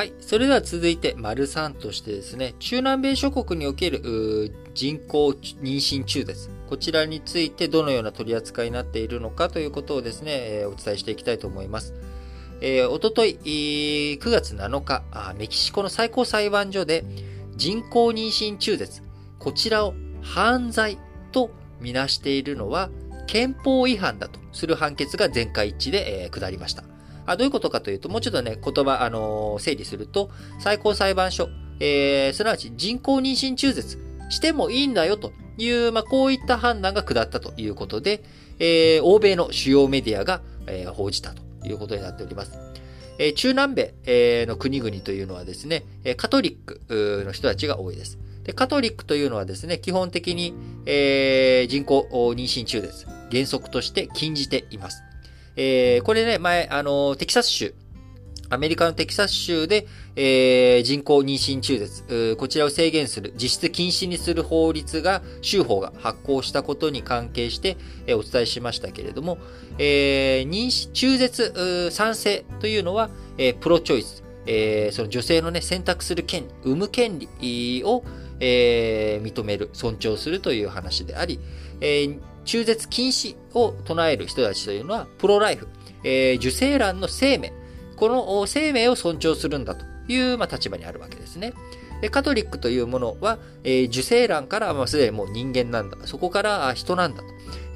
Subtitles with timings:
[0.00, 0.14] はい。
[0.18, 6.48] それでは続いて、丸3としてですね、中南米諸国における人工妊娠中絶。
[6.70, 11.92] こちらについてどのような取り扱いになっているのかということをですね、えお伝えしていきたいと思います。
[12.62, 17.04] えー、おととい、9月7日あメキシコの最高裁判所で
[17.56, 19.02] 人工妊娠中絶、
[19.38, 19.92] こちらを
[20.22, 20.96] 犯罪
[21.30, 22.88] とみなしているのは
[23.26, 26.84] 憲法違反だとする判決が全会一致で、えー、下りました。
[27.30, 31.48] あどういうことかというと、もうちょっとね、言葉、あのー、整理すると、最高裁判所、
[31.78, 33.98] えー、すなわち人工妊娠中絶
[34.28, 38.22] してもいいんだよという、まあ、こういった判断が下ったということで、
[38.58, 42.58] えー、欧米の主要メディアが、えー、報じたということになっております。
[43.18, 43.94] えー、中南米、
[44.46, 45.84] の国々というのはですね、
[46.16, 46.80] カトリック
[47.24, 48.18] の人たちが多いです。
[48.44, 50.54] でカトリックというのはですね、基本的に、
[50.86, 55.02] えー、人工妊娠中絶、原則として禁じています。
[55.56, 57.74] えー、これね、前、あの、テキサス州、
[58.50, 67.76] アメリカのテキサス州で、えー、人工妊娠中絶、こちらを制限する、実質禁止にする法律が、州法が発行したことに関係して、
[68.06, 69.38] えー、お伝えしましたけれども、
[69.78, 78.02] えー、妊娠、中絶、賛成というのは、えー、プロチョイス、えー、その女性のね、選択する権利、産む権利を、
[78.40, 81.38] えー、認める、尊重するという話であり、
[81.80, 82.18] えー、
[82.50, 85.68] 中絶禁止を唱える人たちというのは、プロライフ、
[86.02, 87.52] えー、受精卵の生命、
[87.94, 91.52] この生命を尊重するんだという、まあ、立場にあるわけですね。
[92.00, 95.98] でカトリックというものは、えー、受精卵から、まあ、すでにもう人間なんだ。
[96.06, 97.24] そこから人なんだと。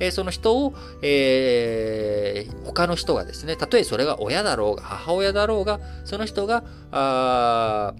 [0.00, 7.94] えー、その人を、えー、他の人がですね、たとえそれが親だろうが、母親だろうが、その人が、あ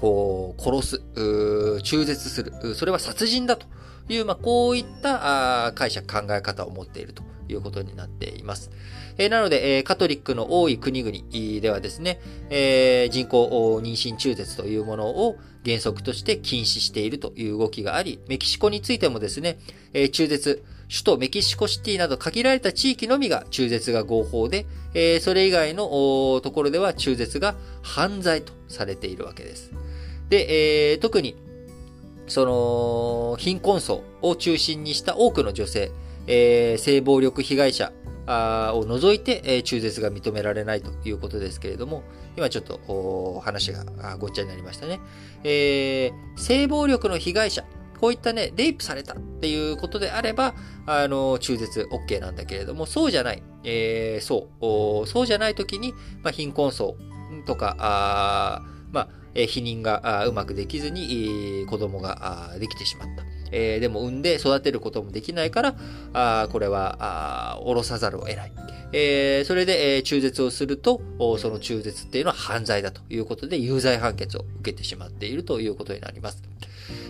[0.00, 3.66] こう、殺す、中絶する、それは殺人だと
[4.08, 8.70] いう、まあ、こういったあ解釈、考え方を持っているということになっています。
[9.18, 19.58] えー、なので、えー、カトリックの多い国々ではですね、えー、人工妊娠中絶というものを原則として禁止しているという動きがあり、メキシコについてもですね、
[19.92, 29.72] えー、中絶、首都メキシコシティなど限られた地域のみが中絶が合法で、えー、それ以外のところでは中絶が犯罪とされているわけです。
[30.28, 31.36] で、えー、特に
[32.26, 35.90] その、貧困層を中心にした多くの女性、
[36.26, 37.92] えー、性暴力被害者
[38.26, 42.02] を除いて、えー、中絶が認められないということですけれども、
[42.36, 43.84] 今ちょっと話が
[44.18, 45.00] ごっちゃになりましたね。
[45.44, 47.64] えー、性暴力の被害者、
[48.00, 50.54] こういったね、レイプされたっていうことであれば、
[50.86, 56.96] あの、中絶 OK なんだけれども、そうじゃない、えー、そう、そうじゃない時に、まあ、貧困層
[57.46, 58.62] とか、あ
[58.92, 63.24] まあ、え避妊がうまくできずに、子供ができてしまった。
[63.52, 65.74] えでも産んで育てることもできないから、
[66.12, 68.52] あこれは、下ろさざるを得ない。
[68.92, 71.00] えそれで、中絶をすると、
[71.38, 76.42] その中絶っていうのは犯罪だということで、有罪判決を受けてしまっているということになります。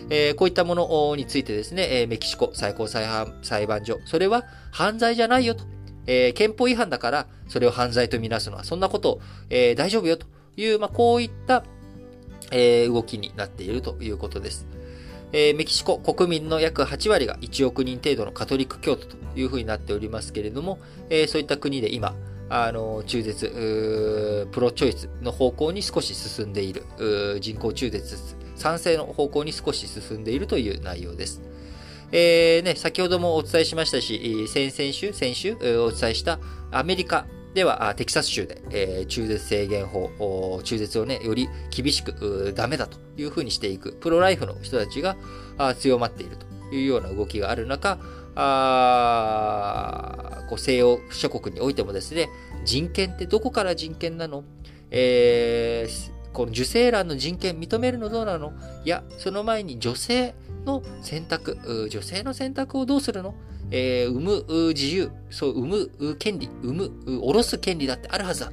[0.09, 3.05] えこういったものについてですね、メキシコ最高裁
[3.67, 5.65] 判所、それは犯罪じゃないよと。
[6.05, 9.19] え憲法違反だから、それを犯罪とみなすのは、そんなこと、
[9.49, 11.63] え大丈夫よという、まあ、こういった
[12.51, 14.65] えー、動きになっているということです。
[15.31, 22.13] えー、メキシコ国民の約8割が1億人程度のカトリック教徒というふうになっておりますけれども、えー、そういった国で今、
[22.49, 26.83] あの、中絶、プロチョイスの方向に少し進んでいる、
[27.41, 28.17] 人工中絶、
[28.55, 31.41] 賛成の方向に少し進んでいるという内容です。
[32.11, 36.39] えーね、先ほどもお伝えしましたし、先々週、先週お伝えした
[36.69, 45.15] アメリカでは、テキサス州で、えー、中絶制限法、中絶をね、より厳しくダメだというふうにしていく、プロライフの人たちが
[45.77, 47.99] 強まっているというような動きがある中、
[48.35, 49.21] あ
[50.49, 52.27] こう西洋諸国においてもですね、
[52.65, 54.43] 人権ってどこから人権なの？
[54.89, 58.53] えー、この受精卵の人権認めるのどうなの？
[58.83, 60.33] いや、その前に女性
[60.65, 63.35] の選択、女性の選択をどうするの？
[63.71, 68.51] えー、産む自由、そう、産む権利、産む、下ろす権利だってあるはずだ。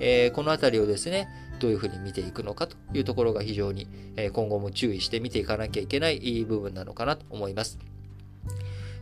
[0.00, 1.28] えー、このあたりをですね、
[1.58, 7.78] どういうふうに見ていくのかというところが非常に、え今後も注意して見ていかなきゃいけない部分なのかなと思います。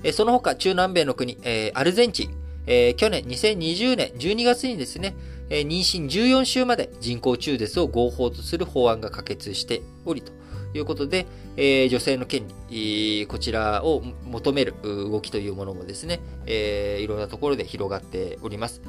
[0.03, 2.31] えその他、中南米の国、えアルゼンチン、
[2.67, 5.15] え去年2020年12月にですね、
[5.51, 10.33] え妊娠14週まで人工中絶を合法とする法案が可決しておりと
[10.77, 11.27] いうことで、
[11.57, 18.83] え、女性の権利、こちらを求める動きというものもですね、え、いろんなところで広がっております。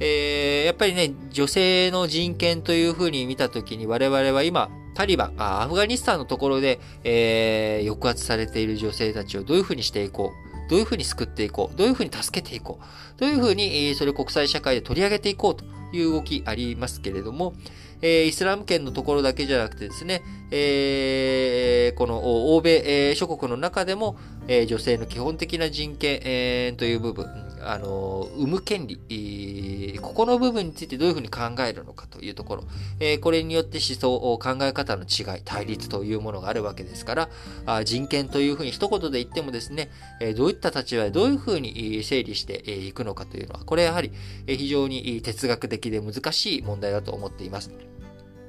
[0.00, 10.70] え、やっぱりね、女性の人権というふうに見たときに我々は今、タリバン、アフガニスタンのところで、えー、抑圧されている女性たちをどういうふうにしていこう。
[10.70, 11.76] どういうふうに救っていこう。
[11.76, 13.20] どういうふうに助けていこう。
[13.20, 17.54] どういうふうに、それを国際社会で取り上げていこうという動きありますけれども、
[18.02, 24.16] えー、イスラム圏のところだけじゃなくてですね、えー、この欧米え、諸国の中でも、
[24.48, 27.26] えー、女性の基本的な人権、えー、という部分、
[27.62, 29.00] あの、産む権利、
[29.94, 32.64] えここの部分についてどういうふうに考えるのかというところ、
[33.00, 37.28] えー、これによって思想、考え方の違い、対立というものがあるわけですから、
[37.64, 39.90] あ人権というふうに一言で言ってもですね、
[40.20, 44.12] えどういった立場でどういうふうに整理していくのかというのは、これやはり
[44.46, 47.85] 非常に哲学的で難しい問題だと思っています。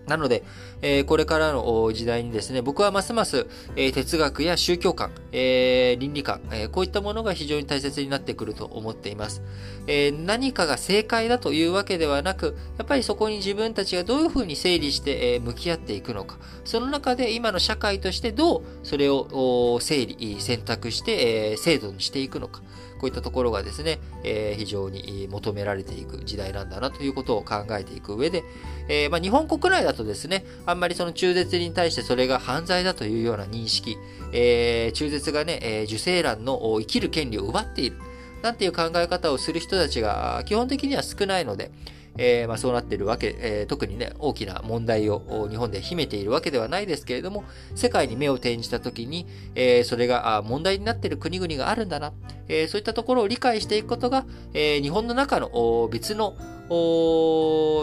[0.08, 0.44] なので、
[0.82, 9.42] えー、これからの時代にですね、僕はますます、えー、哲学や宗教観、えー、倫理観、えこういったものが非常に大切になってくると思っています、
[9.88, 22.62] え何かが正解だというわけではなく、やっぱりそこに自分たちがどういうふうに整理して、え向き合っていくのか、その中で今の社会としてどうそれを整理、選択して、え制度にしていくのか、
[22.98, 28.44] こういったところがですね、えー、非常に求められていく時代なんだなということを考えていく上で、
[28.90, 33.98] えー、まあ、日本国内だとですね、あんまりその中絶に対してそれが犯罪だというような認識、
[34.34, 37.98] えー、中絶がね、え受精卵の生きる権利を奪っている、
[38.42, 41.72] なんていう考え方をする人たちが基本的には少ないので、
[42.18, 47.44] えー、まあ、そうなっているわけ、えー、特にね、大きな問題を日本で秘めているわけではないですけれども、
[47.76, 52.14] 世界に目を転じたときに、えー、それが問題になっている国々があるんだな、
[52.48, 56.36] えそういったところを理解していくことが、え日本の中の別の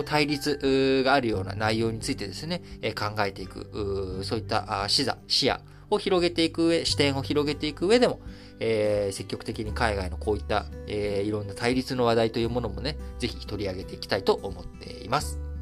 [0.04, 2.62] 対立があるような内容についてですね、
[2.94, 5.58] 考えていく、そういった視座、視野
[5.94, 8.20] を広げていく上、視点を広げていく上でも、
[8.60, 15.53] えー、積極的に海外のこういった、えー、いろんな対立の話題というものもね、ぜひ取り上げていきたいと思っています。